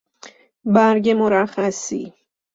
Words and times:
برگ 0.65 1.09
مرخصی 1.13 2.13